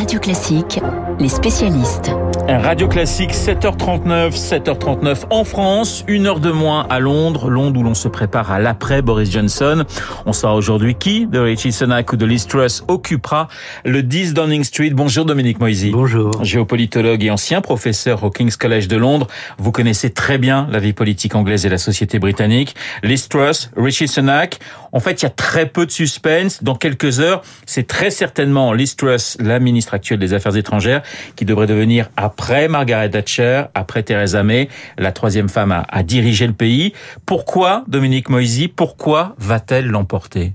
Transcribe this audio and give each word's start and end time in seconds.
Radio 0.00 0.18
Classique, 0.18 0.80
les 1.20 1.28
spécialistes. 1.28 2.10
Radio 2.48 2.88
Classique, 2.88 3.32
7h39, 3.32 4.32
7h39 4.32 5.26
en 5.30 5.44
France, 5.44 6.04
une 6.08 6.26
heure 6.26 6.40
de 6.40 6.50
moins 6.50 6.86
à 6.90 6.98
Londres, 6.98 7.48
Londres 7.48 7.80
où 7.80 7.82
l'on 7.84 7.94
se 7.94 8.08
prépare 8.08 8.50
à 8.50 8.58
l'après 8.58 9.02
Boris 9.02 9.30
Johnson. 9.30 9.84
On 10.26 10.32
saura 10.32 10.56
aujourd'hui 10.56 10.96
qui, 10.96 11.26
de 11.26 11.38
Richie 11.38 11.70
Sunak 11.70 12.12
ou 12.12 12.16
de 12.16 12.26
Liz 12.26 12.46
Truss, 12.46 12.82
occupera 12.88 13.46
le 13.84 14.02
10 14.02 14.34
Downing 14.34 14.64
Street. 14.64 14.90
Bonjour 14.90 15.24
Dominique 15.24 15.60
Moisy. 15.60 15.90
Bonjour. 15.90 16.42
Géopolitologue 16.42 17.22
et 17.22 17.30
ancien 17.30 17.60
professeur 17.60 18.24
au 18.24 18.30
King's 18.30 18.56
College 18.56 18.88
de 18.88 18.96
Londres. 18.96 19.28
Vous 19.58 19.70
connaissez 19.70 20.10
très 20.10 20.38
bien 20.38 20.66
la 20.72 20.80
vie 20.80 20.92
politique 20.92 21.36
anglaise 21.36 21.66
et 21.66 21.68
la 21.68 21.78
société 21.78 22.18
britannique. 22.18 22.74
Liz 23.04 23.28
Truss, 23.28 23.70
Richie 23.76 24.08
Sunak. 24.08 24.58
En 24.92 24.98
fait, 24.98 25.22
il 25.22 25.24
y 25.24 25.26
a 25.26 25.30
très 25.30 25.66
peu 25.66 25.86
de 25.86 25.92
suspense. 25.92 26.64
Dans 26.64 26.74
quelques 26.74 27.20
heures, 27.20 27.42
c'est 27.64 27.86
très 27.86 28.10
certainement 28.10 28.72
Liz 28.72 28.96
Truss, 28.96 29.36
la 29.38 29.60
ministre 29.60 29.94
actuelle 29.94 30.18
des 30.18 30.34
Affaires 30.34 30.56
étrangères, 30.56 31.02
qui 31.36 31.44
devrait 31.44 31.66
devenir, 31.66 32.10
après 32.16 32.68
Margaret 32.68 33.10
Thatcher, 33.10 33.64
après 33.74 34.02
Theresa 34.02 34.42
May, 34.42 34.68
la 34.98 35.12
troisième 35.12 35.48
femme 35.48 35.72
à, 35.72 35.84
à 35.88 36.02
diriger 36.02 36.46
le 36.46 36.52
pays. 36.52 36.92
Pourquoi, 37.26 37.84
Dominique 37.88 38.28
Moisy, 38.28 38.68
pourquoi 38.68 39.34
va-t-elle 39.38 39.86
l'emporter? 39.86 40.52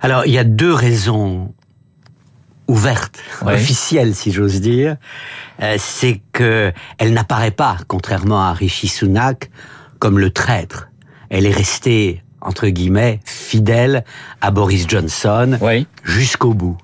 Alors, 0.00 0.24
il 0.26 0.32
y 0.32 0.38
a 0.38 0.44
deux 0.44 0.72
raisons 0.72 1.52
ouvertes, 2.68 3.18
Ouais. 3.42 3.54
officielles, 3.54 4.14
si 4.14 4.32
j'ose 4.32 4.60
dire. 4.60 4.96
Euh, 5.60 5.76
c'est 5.78 6.20
que 6.32 6.72
elle 6.98 7.12
n'apparaît 7.12 7.50
pas, 7.50 7.76
contrairement 7.88 8.42
à 8.42 8.52
Rishi 8.52 8.88
Sunak, 8.88 9.50
comme 9.98 10.18
le 10.18 10.30
traître. 10.30 10.88
Elle 11.28 11.46
est 11.46 11.52
restée 11.54 12.22
entre 12.40 12.68
guillemets 12.68 13.20
fidèle 13.24 14.04
à 14.40 14.50
Boris 14.50 14.86
Johnson 14.88 15.58
jusqu'au 16.04 16.54
bout. 16.54 16.78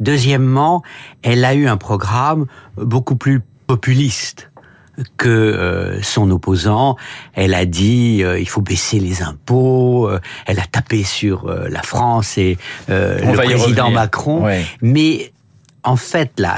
Deuxièmement, 0.00 0.82
elle 1.22 1.44
a 1.44 1.54
eu 1.54 1.66
un 1.66 1.76
programme 1.76 2.46
beaucoup 2.76 3.16
plus 3.16 3.42
populiste 3.66 4.50
que 5.16 5.28
euh, 5.28 6.02
son 6.02 6.30
opposant. 6.30 6.96
Elle 7.34 7.54
a 7.54 7.64
dit 7.64 8.22
euh, 8.22 8.38
il 8.38 8.48
faut 8.48 8.60
baisser 8.60 8.98
les 8.98 9.22
impôts. 9.22 10.08
euh, 10.08 10.20
elle 10.46 10.58
a 10.58 10.66
tapé 10.66 11.02
sur 11.04 11.46
la 11.46 11.82
France 11.82 12.38
et 12.38 12.58
On 12.88 12.92
le 12.92 13.34
président. 13.34 13.90
Macron. 13.90 14.44
Ouais. 14.44 14.64
Mais 14.82 15.32
en 15.82 15.96
fait, 15.96 16.32
là, 16.38 16.56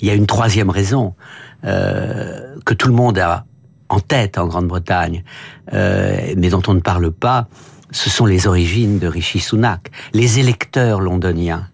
il 0.00 0.08
y 0.08 0.10
a 0.10 0.14
une 0.14 0.26
troisième 0.26 0.70
raison 0.70 1.14
que 1.62 2.74
tout 2.74 2.88
le 2.88 2.94
monde 2.94 3.18
a 3.18 3.44
en 3.88 3.98
tête 3.98 4.38
en 4.38 4.46
Grande-Bretagne, 4.46 5.24
mais 5.72 6.48
dont 6.50 6.62
on 6.68 6.74
ne 6.74 6.80
parle 6.80 7.10
pas. 7.10 7.48
Ce 7.90 8.10
sont 8.10 8.26
les 8.26 8.46
origines 8.46 8.98
de 8.98 9.06
Rishi 9.06 9.40
Sunak. 9.40 9.90
Les 10.12 10.38
électeurs 10.38 11.00
londoniens 11.00 11.68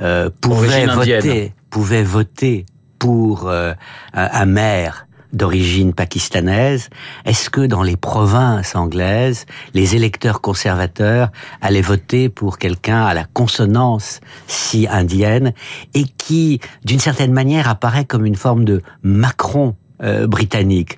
euh, 0.00 0.30
pouvaient 0.40 0.86
voter, 0.86 1.52
pouvaient 1.70 2.04
voter 2.04 2.66
pour 2.98 3.48
euh, 3.48 3.74
un, 4.12 4.28
un 4.32 4.46
maire 4.46 5.08
d'origine 5.32 5.92
pakistanaise, 5.92 6.88
est-ce 7.24 7.50
que 7.50 7.60
dans 7.60 7.82
les 7.82 7.96
provinces 7.96 8.74
anglaises, 8.74 9.44
les 9.74 9.94
électeurs 9.94 10.40
conservateurs 10.40 11.30
allaient 11.60 11.82
voter 11.82 12.28
pour 12.28 12.58
quelqu'un 12.58 13.04
à 13.04 13.14
la 13.14 13.24
consonance 13.24 14.20
si 14.46 14.86
indienne 14.88 15.52
et 15.94 16.04
qui, 16.04 16.60
d'une 16.84 17.00
certaine 17.00 17.32
manière, 17.32 17.68
apparaît 17.68 18.04
comme 18.04 18.24
une 18.24 18.36
forme 18.36 18.64
de 18.64 18.82
Macron 19.02 19.76
euh, 20.02 20.26
britannique, 20.26 20.96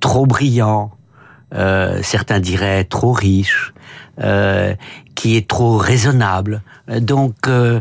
trop 0.00 0.24
brillant, 0.24 0.92
euh, 1.54 2.00
certains 2.02 2.40
diraient 2.40 2.84
trop 2.84 3.12
riche, 3.12 3.72
euh, 4.20 4.74
qui 5.14 5.36
est 5.36 5.48
trop 5.48 5.76
raisonnable. 5.76 6.62
Euh, 6.88 7.00
Donc, 7.00 7.34
euh, 7.46 7.80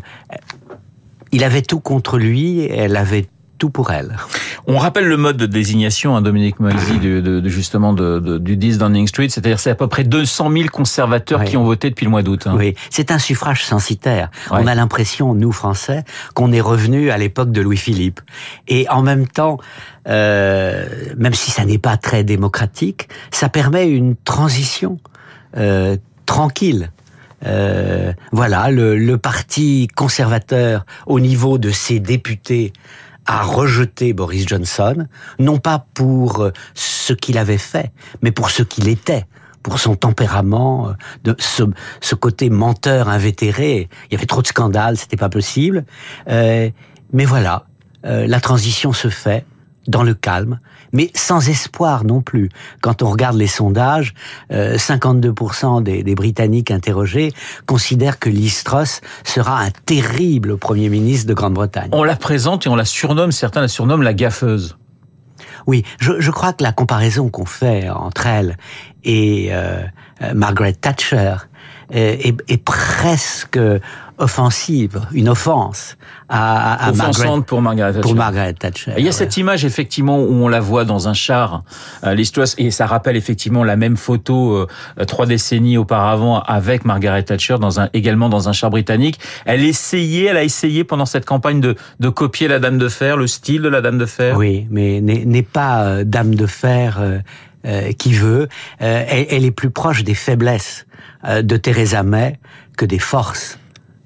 il 1.31 1.43
avait 1.43 1.61
tout 1.61 1.79
contre 1.79 2.17
lui, 2.17 2.65
elle 2.65 2.95
avait 2.97 3.27
tout 3.59 3.69
pour 3.69 3.91
elle. 3.91 4.17
On 4.65 4.77
rappelle 4.77 5.05
le 5.05 5.17
mode 5.17 5.37
de 5.37 5.45
désignation, 5.45 6.15
hein, 6.15 6.21
Dominique 6.23 6.59
Moisy, 6.59 6.97
de, 6.97 7.21
de- 7.21 7.39
de 7.39 7.49
justement 7.49 7.93
de, 7.93 8.39
du 8.39 8.57
10 8.57 8.79
Downing 8.79 9.05
Street, 9.07 9.29
c'est-à-dire 9.29 9.59
c'est 9.59 9.69
à 9.69 9.75
peu 9.75 9.87
près 9.87 10.03
200 10.03 10.51
000 10.51 10.69
conservateurs 10.69 11.41
Oui. 11.41 11.45
qui 11.47 11.57
ont 11.57 11.63
voté 11.63 11.89
depuis 11.91 12.05
le 12.05 12.09
mois 12.11 12.23
d'août. 12.23 12.47
hein. 12.47 12.55
Oui, 12.57 12.73
c'est 12.89 13.11
un 13.11 13.19
suffrage 13.19 13.63
censitaire. 13.63 14.31
Ouais. 14.49 14.59
On 14.63 14.67
a 14.67 14.73
l'impression, 14.73 15.35
nous 15.35 15.51
Français, 15.51 16.03
qu'on 16.33 16.51
est 16.51 16.61
revenu 16.61 17.11
à 17.11 17.17
l'époque 17.19 17.51
de 17.51 17.61
Louis-Philippe. 17.61 18.21
Et 18.67 18.87
en 18.89 19.01
même 19.03 19.27
temps, 19.27 19.57
euh, 20.07 20.85
même 21.17 21.33
si 21.33 21.51
ça 21.51 21.65
n'est 21.65 21.77
pas 21.77 21.97
très 21.97 22.23
démocratique, 22.23 23.09
ça 23.31 23.49
permet 23.49 23.87
une 23.87 24.15
transition 24.15 24.97
euh, 25.57 25.97
tranquille. 26.25 26.91
Euh, 27.45 28.11
voilà, 28.31 28.69
le, 28.69 28.97
le 28.97 29.17
parti 29.17 29.87
conservateur, 29.95 30.85
au 31.05 31.19
niveau 31.19 31.57
de 31.57 31.69
ses 31.71 31.99
députés, 31.99 32.73
a 33.29 33.43
rejeté 33.43 34.11
Boris 34.13 34.47
Johnson, 34.47 35.07
non 35.37 35.59
pas 35.59 35.85
pour 35.93 36.41
euh, 36.41 36.51
ce 36.73 37.13
qu'il 37.13 37.37
avait 37.37 37.59
fait, 37.59 37.91
mais 38.23 38.31
pour 38.31 38.49
ce 38.49 38.63
qu'il 38.63 38.87
était, 38.87 39.27
pour 39.61 39.79
son 39.79 39.95
tempérament, 39.95 40.89
euh, 40.89 40.93
de 41.25 41.35
ce, 41.37 41.61
ce 42.01 42.15
côté 42.15 42.49
menteur 42.49 43.07
invétéré. 43.07 43.87
Il 44.09 44.13
y 44.13 44.17
avait 44.17 44.25
trop 44.25 44.41
de 44.41 44.47
scandales, 44.47 44.97
c'était 44.97 45.15
pas 45.15 45.29
possible. 45.29 45.85
Euh, 46.27 46.71
mais 47.13 47.25
voilà, 47.25 47.65
euh, 48.03 48.25
la 48.25 48.39
transition 48.39 48.93
se 48.93 49.09
fait 49.09 49.45
dans 49.89 50.03
le 50.03 50.13
calme, 50.13 50.59
mais 50.93 51.11
sans 51.13 51.49
espoir 51.49 52.05
non 52.05 52.21
plus. 52.21 52.49
Quand 52.81 53.03
on 53.03 53.09
regarde 53.09 53.35
les 53.35 53.47
sondages, 53.47 54.13
euh, 54.51 54.77
52% 54.77 55.83
des, 55.83 56.03
des 56.03 56.15
Britanniques 56.15 56.71
interrogés 56.71 57.33
considèrent 57.65 58.19
que 58.19 58.29
Liz 58.29 58.63
Truss 58.63 59.01
sera 59.23 59.59
un 59.59 59.71
terrible 59.85 60.57
Premier 60.57 60.89
ministre 60.89 61.27
de 61.27 61.33
Grande-Bretagne. 61.33 61.89
On 61.91 62.03
la 62.03 62.15
présente 62.15 62.65
et 62.65 62.69
on 62.69 62.75
la 62.75 62.85
surnomme, 62.85 63.31
certains 63.31 63.61
la 63.61 63.67
surnomment 63.67 64.03
la 64.03 64.13
gaffeuse. 64.13 64.77
Oui, 65.67 65.83
je, 65.99 66.19
je 66.19 66.31
crois 66.31 66.53
que 66.53 66.63
la 66.63 66.71
comparaison 66.71 67.29
qu'on 67.29 67.45
fait 67.45 67.89
entre 67.89 68.27
elle 68.27 68.57
et 69.03 69.49
euh, 69.51 69.83
euh, 70.21 70.33
Margaret 70.33 70.73
Thatcher 70.73 71.35
euh, 71.93 72.15
est, 72.19 72.35
est 72.47 72.63
presque 72.63 73.59
offensive, 74.19 75.01
une 75.11 75.29
offense 75.29 75.97
à, 76.27 76.87
à, 76.87 76.91
Margaret, 76.91 77.41
pour 77.45 77.61
Margaret 77.61 77.93
Thatcher. 77.93 78.01
pour 78.01 78.15
Margaret 78.15 78.53
Thatcher. 78.53 78.93
Il 78.97 79.03
y 79.03 79.07
a 79.07 79.07
ouais. 79.07 79.11
cette 79.11 79.37
image 79.37 79.65
effectivement 79.65 80.19
où 80.19 80.31
on 80.31 80.47
la 80.47 80.59
voit 80.59 80.85
dans 80.85 81.07
un 81.07 81.13
char, 81.13 81.63
euh, 82.03 82.15
Truss, 82.31 82.53
et 82.57 82.69
ça 82.69 82.85
rappelle 82.85 83.15
effectivement 83.15 83.63
la 83.63 83.75
même 83.75 83.97
photo 83.97 84.53
euh, 84.53 85.05
trois 85.05 85.25
décennies 85.25 85.77
auparavant 85.77 86.41
avec 86.41 86.85
Margaret 86.85 87.23
Thatcher 87.23 87.57
dans 87.59 87.79
un 87.79 87.89
également 87.93 88.29
dans 88.29 88.49
un 88.49 88.53
char 88.53 88.69
britannique. 88.69 89.19
Elle 89.45 89.63
essayait, 89.63 90.25
elle 90.25 90.37
a 90.37 90.43
essayé 90.43 90.83
pendant 90.83 91.05
cette 91.05 91.25
campagne 91.25 91.61
de 91.61 91.75
de 91.99 92.09
copier 92.09 92.47
la 92.47 92.59
Dame 92.59 92.77
de 92.77 92.89
Fer, 92.89 93.17
le 93.17 93.27
style 93.27 93.61
de 93.61 93.69
la 93.69 93.81
Dame 93.81 93.97
de 93.97 94.05
Fer. 94.05 94.37
Oui, 94.37 94.67
mais 94.69 95.01
n'est 95.01 95.25
n'est 95.25 95.43
pas 95.43 95.83
euh, 95.83 96.03
dame 96.03 96.35
de 96.35 96.45
fer 96.45 96.97
euh, 96.99 97.19
euh, 97.65 97.91
qui 97.93 98.13
veut. 98.13 98.47
Euh, 98.81 99.03
elle, 99.07 99.27
elle 99.29 99.45
est 99.45 99.51
plus 99.51 99.69
proche 99.69 100.03
des 100.03 100.13
faiblesses 100.13 100.85
euh, 101.25 101.41
de 101.41 101.57
Theresa 101.57 102.03
May 102.03 102.39
que 102.77 102.85
des 102.85 102.99
forces 102.99 103.59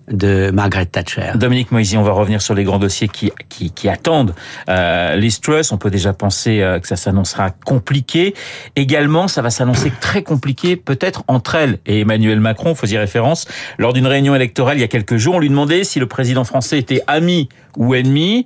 de 0.09 0.51
Margaret 0.51 0.85
Thatcher. 0.85 1.31
Dominique 1.35 1.71
Moisy, 1.71 1.97
on 1.97 2.03
va 2.03 2.11
revenir 2.11 2.41
sur 2.41 2.53
les 2.53 2.63
grands 2.63 2.79
dossiers 2.79 3.07
qui, 3.07 3.31
qui, 3.49 3.71
qui 3.71 3.89
attendent 3.89 4.35
euh, 4.69 5.15
Liz 5.15 5.39
Truss. 5.39 5.71
On 5.71 5.77
peut 5.77 5.89
déjà 5.89 6.13
penser 6.13 6.61
euh, 6.61 6.79
que 6.79 6.87
ça 6.87 6.95
s'annoncera 6.95 7.51
compliqué. 7.51 8.33
Également, 8.75 9.27
ça 9.27 9.41
va 9.41 9.49
s'annoncer 9.49 9.91
très 10.01 10.23
compliqué, 10.23 10.75
peut-être 10.75 11.23
entre 11.27 11.55
elle 11.55 11.79
et 11.85 12.01
Emmanuel 12.01 12.39
Macron, 12.39 12.73
y 12.91 12.97
référence. 12.97 13.47
Lors 13.77 13.93
d'une 13.93 14.07
réunion 14.07 14.35
électorale 14.35 14.77
il 14.77 14.81
y 14.81 14.83
a 14.83 14.87
quelques 14.87 15.17
jours, 15.17 15.35
on 15.35 15.39
lui 15.39 15.49
demandait 15.49 15.83
si 15.83 15.99
le 15.99 16.05
président 16.05 16.43
français 16.43 16.77
était 16.77 17.01
ami 17.07 17.49
ou 17.77 17.95
ennemi. 17.95 18.45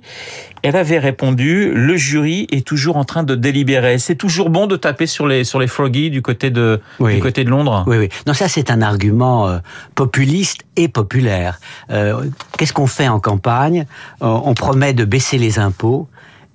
Elle 0.62 0.74
avait 0.76 0.98
répondu 0.98 1.70
le 1.72 1.96
jury 1.96 2.46
est 2.50 2.66
toujours 2.66 2.96
en 2.96 3.04
train 3.04 3.22
de 3.22 3.34
délibérer. 3.34 3.98
C'est 3.98 4.16
toujours 4.16 4.50
bon 4.50 4.66
de 4.66 4.76
taper 4.76 5.06
sur 5.06 5.26
les 5.26 5.44
sur 5.44 5.60
les 5.60 5.66
froggies 5.68 6.10
du 6.10 6.20
côté 6.22 6.50
de 6.50 6.80
Oui. 6.98 7.14
du 7.14 7.20
côté 7.20 7.44
de 7.44 7.50
Londres. 7.50 7.84
Oui, 7.86 7.96
oui. 7.98 8.08
Non, 8.26 8.34
ça 8.34 8.48
c'est 8.48 8.70
un 8.70 8.82
argument 8.82 9.48
euh, 9.48 9.58
populiste 9.94 10.62
et 10.76 10.88
populaire. 10.88 11.60
Euh, 11.90 12.24
Qu'est-ce 12.56 12.72
qu'on 12.72 12.86
fait 12.88 13.08
en 13.08 13.20
campagne? 13.20 13.86
Euh, 14.22 14.26
On 14.26 14.54
promet 14.54 14.92
de 14.94 15.04
baisser 15.04 15.38
les 15.38 15.58
impôts 15.58 16.08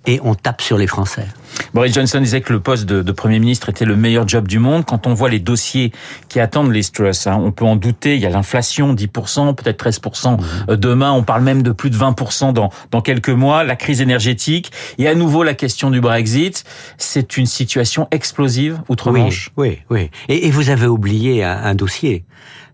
et 0.06 0.20
on 0.24 0.36
tape 0.36 0.62
sur 0.62 0.78
les 0.78 0.88
Français. 0.88 1.28
Boris 1.74 1.94
Johnson 1.94 2.20
disait 2.20 2.42
que 2.42 2.52
le 2.52 2.60
poste 2.60 2.86
de, 2.86 3.02
de 3.02 3.12
Premier 3.12 3.40
ministre 3.40 3.70
était 3.70 3.86
le 3.86 3.96
meilleur 3.96 4.28
job 4.28 4.48
du 4.48 4.60
monde. 4.60 4.86
Quand 4.86 5.08
on 5.08 5.14
voit 5.14 5.30
les 5.30 5.40
dossiers 5.40 5.92
qui 6.30 6.40
attendent 6.40 6.72
les 6.72 6.84
Truss, 6.84 7.28
hein, 7.28 7.40
on 7.42 7.52
peut 7.52 7.66
en 7.66 7.76
douter. 7.76 8.16
Il 8.16 8.22
y 8.22 8.26
a 8.26 8.30
l'inflation, 8.30 8.94
10%, 8.94 9.56
peut-être 9.56 9.86
13% 9.86 10.40
euh, 10.70 10.76
demain. 10.76 11.12
On 11.12 11.24
parle 11.24 11.44
même 11.44 11.64
de 11.64 11.72
plus 11.72 11.90
de 11.90 11.98
20% 11.98 12.54
dans, 12.54 12.70
dans 12.92 13.02
quelques 13.02 13.30
mois. 13.30 13.64
La 13.64 13.76
crise 13.76 14.02
énergétique. 14.02 14.72
Et 14.98 15.08
à 15.08 15.16
nouveau, 15.16 15.44
la 15.44 15.54
question 15.54 15.90
du 15.90 16.02
Brexit. 16.02 16.64
C'est 16.98 17.38
une 17.38 17.46
situation 17.46 18.08
explosive 18.12 18.80
outre-Manche? 18.90 19.52
Oui, 19.58 19.80
oui, 19.90 20.02
oui. 20.02 20.10
Et, 20.30 20.48
et 20.48 20.52
vous 20.52 20.70
avez 20.70 20.88
oublié 20.88 21.44
un, 21.44 21.64
un 21.64 21.76
dossier 21.76 22.26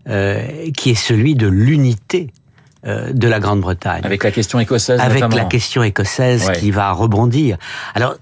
euh, 0.08 0.70
qui 0.76 0.90
est 0.90 0.94
celui 0.94 1.34
de 1.34 1.46
l'unité 1.46 2.32
de 2.84 3.28
la 3.28 3.40
Grande-Bretagne. 3.40 4.02
Avec 4.04 4.24
la 4.24 4.30
question 4.30 4.58
écossaise 4.58 5.00
avec 5.00 5.22
notamment. 5.22 5.36
la 5.42 5.44
question 5.48 5.82
écossaise 5.82 6.46
Ouais. 6.46 6.58
qui 6.58 6.70
va 6.70 6.92
rebondir. 6.92 7.58
Alors, 7.94 8.14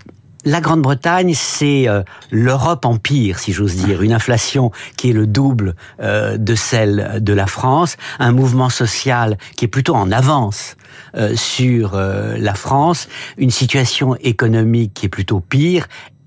la 0.45 0.61
Grande-Bretagne, 0.61 1.35
c'est 1.35 1.89
euh, 1.89 2.03
l'Europe 2.31 2.85
empire, 2.87 3.39
si 3.39 3.53
j'ose 3.53 3.75
dire, 3.77 4.03
une 4.03 4.13
inflation 4.13 4.71
qui 4.97 5.11
est 5.11 5.13
le 5.13 5.27
double 5.27 5.75
euh, 6.01 6.39
de 6.39 6.55
celle 6.55 7.19
de 7.21 7.33
la 7.33 7.47
France, 7.47 7.97
un 8.19 8.33
mouvement 8.33 8.69
social 8.71 9.37
qui 9.57 9.65
est 9.65 9.69
plutôt 9.69 9.95
en 9.95 10.11
avance 10.13 10.77
euh, 11.17 11.35
sur 11.37 11.97
la 11.97 12.55
France, 12.55 13.09
une 13.37 13.51
situation 13.51 14.17
économique 14.17 14.95
qui 14.95 15.07
est 15.07 15.11
plutôt 15.11 15.41
pire, 15.41 15.87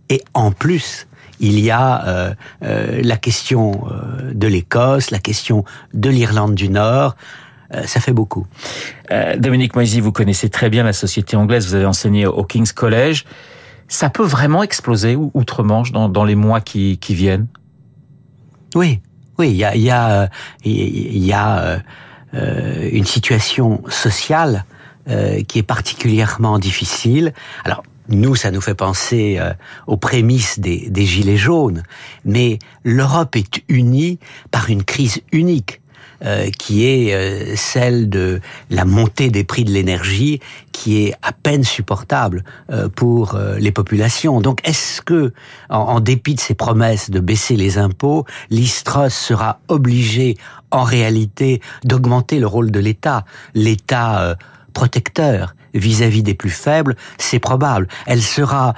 et 0.10 0.22
en 0.34 0.52
plus, 0.52 1.08
il 1.40 1.60
y 1.60 1.72
a 1.72 2.36
la 2.62 3.18
question 3.18 3.88
de 4.32 4.48
l'Écosse, 4.48 5.10
la 5.10 5.18
question 5.18 5.64
de 5.94 6.10
l'Irlande 6.10 6.54
du 6.54 6.70
Nord, 6.70 7.16
ça 7.86 8.00
fait 8.00 8.14
beaucoup. 8.14 8.46
Dominique 9.38 9.76
Moisy, 9.76 10.02
vous 10.02 10.12
connaissez 10.12 10.50
très 10.50 10.70
bien 10.70 10.84
la 10.84 10.94
société 10.94 11.36
anglaise, 11.38 11.68
vous 11.68 11.76
avez 11.76 11.86
enseigné 11.86 12.26
au 12.26 12.44
King's 12.44 12.74
College 12.74 13.26
ça 13.92 14.10
peut 14.10 14.24
vraiment 14.24 14.64
exploser 14.64 15.18
outre-Manche 15.18 15.92
dans, 15.92 16.08
dans 16.08 16.24
les 16.24 16.36
mois 16.36 16.62
qui, 16.62 16.98
qui 16.98 17.14
viennent? 17.14 17.48
Oui, 18.74 19.02
oui, 19.38 19.50
il 19.50 19.58
y 19.58 19.66
a, 19.66 19.76
y 19.76 19.90
a, 19.90 20.30
il 20.64 21.26
y 21.26 21.34
a 21.34 21.60
euh, 21.60 21.80
euh, 22.34 22.90
une 22.92 23.06
situation 23.06 23.84
sociale 23.90 24.64
euh, 25.10 25.44
qui 25.44 25.60
est 25.60 25.64
particulièrement 25.64 26.58
difficile. 26.58 27.34
Alors, 27.66 27.84
nous, 28.08 28.36
ça 28.36 28.50
nous 28.52 28.62
fait 28.62 28.76
penser 28.76 29.38
euh, 29.40 29.54
aux 29.88 29.98
prémices 29.98 30.60
des, 30.60 30.90
des 30.90 31.06
Gilets 31.06 31.38
jaunes, 31.38 31.84
mais 32.24 32.60
l'Europe 32.86 33.36
est 33.36 33.62
unie 33.68 34.20
par 34.52 34.70
une 34.70 34.86
crise 34.86 35.22
unique. 35.34 35.82
Euh, 36.24 36.52
qui 36.52 36.86
est 36.86 37.16
euh, 37.16 37.56
celle 37.56 38.08
de 38.08 38.42
la 38.70 38.86
montée 38.86 39.32
des 39.32 39.44
prix 39.44 39.64
de 39.64 39.72
l'énergie, 39.72 40.40
qui 40.72 41.04
est 41.04 41.16
à 41.24 41.32
peine 41.32 41.64
supportable 41.64 42.44
euh, 42.70 42.90
pour 42.90 43.40
les 43.58 43.72
populations. 43.72 44.40
Donc, 44.40 44.60
est-ce 44.64 45.02
que, 45.02 45.34
en, 45.70 46.00
dépit 46.00 46.36
de 46.36 46.40
ses 46.40 46.54
promesses 46.54 47.10
de 47.10 47.20
baisser 47.20 47.56
les 47.56 47.80
impôts, 47.80 48.26
l'Istros 48.52 49.10
sera 49.10 49.62
obligé, 49.68 50.38
en 50.70 50.84
réalité, 50.84 51.60
d'augmenter 51.84 52.38
le 52.38 52.46
rôle 52.46 52.70
de 52.70 52.80
l'État, 52.80 53.26
l'État 53.56 54.38
protecteur 54.74 55.56
vis-à-vis 55.74 56.20
-vis 56.20 56.24
des 56.24 56.36
plus 56.36 56.52
faibles 56.52 56.96
C'est 57.18 57.40
probable. 57.40 57.88
Elle 58.06 58.22
sera 58.22 58.76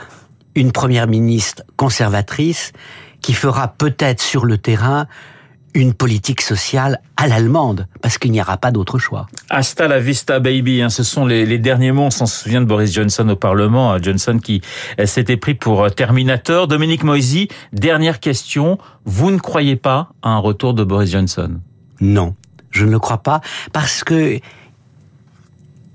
une 0.56 0.72
première 0.72 1.08
ministre 1.08 1.64
conservatrice 1.76 2.72
qui 3.22 3.34
fera 3.34 3.68
peut-être 3.68 4.22
sur 4.22 4.46
le 4.46 4.58
terrain 4.58 5.08
une 5.74 5.94
politique 5.94 6.42
sociale 6.42 7.02
à 7.18 7.28
l'allemande, 7.28 7.88
parce 8.02 8.18
qu'il 8.18 8.32
n'y 8.32 8.42
aura 8.42 8.58
pas 8.58 8.72
d'autre 8.72 9.00
choix. 9.00 9.28
Hasta 9.50 9.88
la 9.88 10.00
vista, 10.00 10.40
baby. 10.40 10.82
Hein, 10.82 10.90
ce 10.90 11.04
sont 11.04 11.26
les, 11.26 11.58
derniers 11.58 11.92
mots. 11.92 12.04
On 12.04 12.12
s'en 12.12 12.26
souvient 12.26 12.62
de 12.62 12.66
Boris 12.66 12.92
Johnson 12.94 13.28
au 13.30 13.36
Parlement. 13.36 13.94
Hein, 13.94 14.00
Johnson 14.02 14.40
qui 14.42 14.62
euh, 15.00 15.06
s'était 15.06 15.38
pris 15.38 15.56
pour 15.56 15.84
euh, 15.84 15.90
Terminator. 15.90 16.68
Dominique 16.68 17.04
Moisy, 17.04 17.48
dernière 17.72 18.20
question. 18.20 18.78
Vous 19.06 19.32
ne 19.32 19.40
croyez 19.40 19.76
pas 19.76 20.10
à 20.22 20.30
un 20.30 20.40
retour 20.40 20.74
de 20.74 20.84
Boris 20.84 21.12
Johnson? 21.12 21.60
Non, 22.02 22.36
je 22.72 22.86
ne 22.86 22.92
le 22.92 23.00
crois 23.00 23.24
pas, 23.24 23.42
parce 23.72 24.04
que 24.04 24.40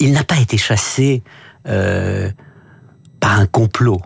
il 0.01 0.13
n'a 0.13 0.25
pas 0.25 0.39
été 0.39 0.57
chassé 0.57 1.23
euh, 1.67 2.31
par 3.21 3.39
un 3.39 3.47
complot 3.47 4.01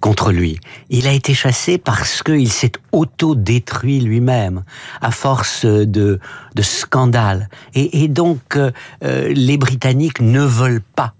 contre 0.00 0.32
lui. 0.32 0.58
Il 0.90 1.06
a 1.06 1.12
été 1.12 1.34
chassé 1.34 1.78
parce 1.78 2.22
qu'il 2.22 2.50
s'est 2.50 2.72
auto-détruit 2.92 4.00
lui-même 4.00 4.64
à 5.00 5.10
force 5.10 5.64
de, 5.64 6.20
de 6.54 6.62
scandales. 6.62 7.48
Et, 7.74 8.08
donc, 8.08 8.56
euh, 8.56 8.70
les 9.02 9.56
Britanniques 9.56 10.20
ne 10.20 10.42
veulent 10.42 10.82
pas 10.94 11.14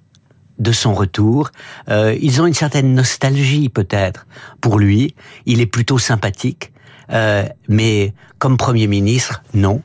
de 0.59 0.73
son 0.73 0.95
retour. 0.95 1.51
Euh, 1.89 2.17
ils 2.21 2.41
ont 2.41 2.47
une 2.47 2.55
certaine 2.55 2.95
nostalgie 2.95 3.69
peut-être 3.69 4.27
pour 4.61 4.79
lui. 4.79 5.15
Il 5.45 5.61
est 5.61 5.67
plutôt 5.67 5.99
sympathique. 5.99 6.73
Euh, 7.13 7.47
mais 7.69 8.15
comme 8.39 8.57
Premier 8.57 8.87
ministre, 8.87 9.43
non. 9.55 9.83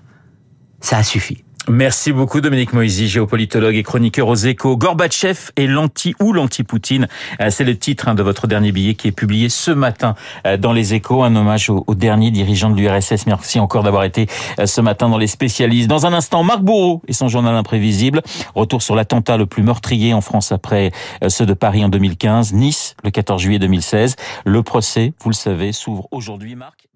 Ça 0.80 0.98
a 0.98 1.04
suffi. 1.04 1.44
Merci 1.70 2.12
beaucoup 2.12 2.42
Dominique 2.42 2.74
Moisy, 2.74 3.08
géopolitologue 3.08 3.76
et 3.76 3.84
chroniqueur 3.84 4.28
aux 4.28 4.36
échos. 4.36 4.78
Gorbatchev 4.78 5.52
et 5.58 5.68
l'anti 5.68 6.16
ou 6.20 6.34
l'anti-Poutine, 6.34 7.08
euh, 7.40 7.52
c'est 7.52 7.64
le 7.64 7.78
titre 7.78 8.08
hein, 8.08 8.16
de 8.16 8.24
votre 8.24 8.48
dernier 8.48 8.72
billet 8.72 8.96
qui 8.96 9.08
est 9.08 9.12
publié 9.12 9.48
ce 9.48 9.70
matin 9.70 10.16
euh, 10.48 10.58
dans 10.58 10.74
les 10.74 10.96
échos, 10.96 11.22
un 11.22 11.36
hommage 11.36 11.70
au, 11.70 11.86
dernier 11.94 12.32
dirigeant 12.32 12.72
de 12.72 12.76
l'URSS. 12.76 13.28
Merci 13.28 13.60
encore 13.60 13.84
d'avoir 13.84 14.06
été 14.06 14.26
euh, 14.60 14.66
ce 14.66 14.82
matin 14.82 15.08
dans 15.08 15.20
les 15.20 15.28
spécialistes. 15.28 15.88
Dans 15.88 16.08
un 16.08 16.14
instant, 16.14 16.44
Marc 16.44 16.62
Bourreau 16.62 17.04
et 17.08 17.14
son 17.14 17.28
journal 17.28 17.54
imprévisible. 17.54 18.24
Retour 18.56 18.82
sur 18.82 18.96
l'attentat 18.96 19.38
le 19.38 19.46
plus 19.46 19.62
meurtrier 19.62 20.16
en 20.16 20.22
France 20.22 20.52
après 20.52 20.92
ceux 21.28 21.46
de 21.46 21.54
Paris 21.54 21.86
en 21.86 21.90
2015, 21.90 22.54
Nice 22.54 22.96
le 23.04 23.12
14 23.12 23.40
juillet 23.40 23.60
2016. 23.60 24.16
Le 24.46 24.64
procès, 24.64 25.14
vous 25.22 25.30
le 25.30 25.36
savez, 25.36 25.74
s'ouvre 25.74 26.08
aujourd'hui, 26.12 26.56
Marc. 26.56 26.91